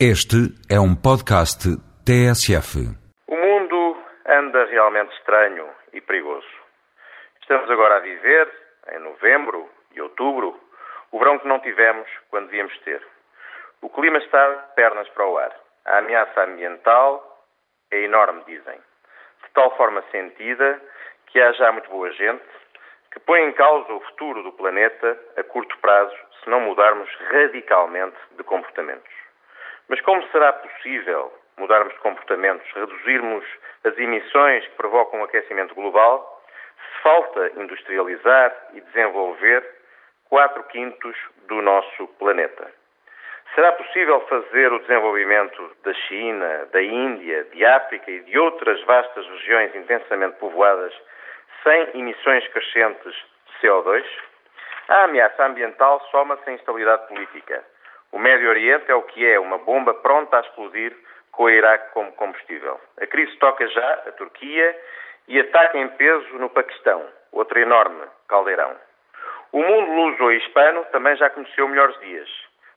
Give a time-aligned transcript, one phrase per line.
[0.00, 1.70] Este é um podcast
[2.04, 2.82] TSF.
[3.28, 6.48] O mundo anda realmente estranho e perigoso.
[7.40, 8.50] Estamos agora a viver,
[8.92, 10.58] em novembro e outubro,
[11.12, 13.00] o verão que não tivemos quando devíamos ter.
[13.82, 15.54] O clima está de pernas para o ar.
[15.84, 17.46] A ameaça ambiental
[17.92, 18.78] é enorme, dizem.
[19.44, 20.82] De tal forma sentida
[21.28, 22.42] que há já muito boa gente
[23.12, 28.16] que põe em causa o futuro do planeta a curto prazo se não mudarmos radicalmente
[28.36, 29.23] de comportamentos.
[29.88, 33.44] Mas como será possível mudarmos de comportamentos, reduzirmos
[33.84, 36.42] as emissões que provocam o aquecimento global,
[36.76, 39.62] se falta industrializar e desenvolver
[40.28, 41.16] 4 quintos
[41.46, 42.70] do nosso planeta?
[43.54, 49.24] Será possível fazer o desenvolvimento da China, da Índia, de África e de outras vastas
[49.26, 50.92] regiões intensamente povoadas
[51.62, 54.04] sem emissões crescentes de CO2?
[54.88, 57.64] A ameaça ambiental soma-se à instabilidade política
[58.14, 60.96] o Médio Oriente é o que é, uma bomba pronta a explodir
[61.32, 62.80] com o Iraque como combustível.
[63.00, 64.80] A crise toca já a Turquia
[65.26, 68.72] e ataca em peso no Paquistão, outro enorme caldeirão.
[69.50, 72.28] O mundo luso e hispano também já conheceu melhores dias.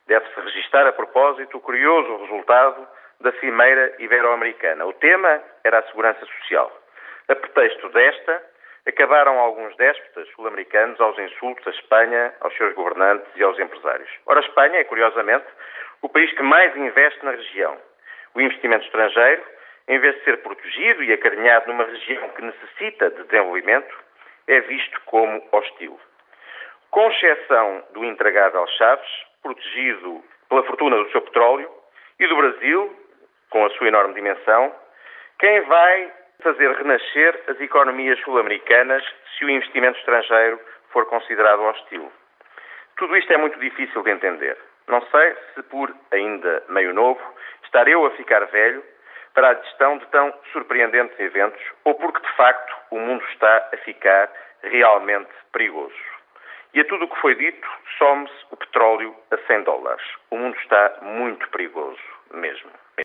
[0.08, 2.88] Deve-se registar a propósito o curioso resultado
[3.22, 4.88] da Cimeira Ibero-Americana.
[4.88, 6.76] O tema era a segurança social.
[7.30, 8.44] A pretexto desta,
[8.88, 14.10] acabaram alguns déspotas sul-americanos aos insultos à Espanha, aos seus governantes e aos empresários.
[14.26, 15.46] Ora, a Espanha é, curiosamente,
[16.02, 17.78] o país que mais investe na região.
[18.34, 19.44] O investimento estrangeiro,
[19.88, 23.94] em vez de ser protegido e acarinhado numa região que necessita de desenvolvimento,
[24.48, 26.00] é visto como hostil.
[26.92, 29.10] Com exceção do intragável Chaves,
[29.42, 31.70] protegido pela fortuna do seu petróleo,
[32.20, 32.96] e do Brasil,
[33.50, 34.74] com a sua enorme dimensão,
[35.40, 39.04] quem vai fazer renascer as economias sul-americanas
[39.38, 42.12] se o investimento estrangeiro for considerado hostil.
[42.98, 44.58] Tudo isto é muito difícil de entender.
[44.88, 47.22] Não sei se por ainda meio novo
[47.64, 48.84] estar eu a ficar velho
[49.34, 53.78] para a gestão de tão surpreendentes eventos ou porque de facto o mundo está a
[53.78, 54.32] ficar
[54.64, 55.94] realmente perigoso.
[56.74, 57.68] E a tudo o que foi dito,
[57.98, 60.06] some-se o petróleo a 100 dólares.
[60.32, 62.02] O mundo está muito perigoso
[62.32, 62.72] mesmo.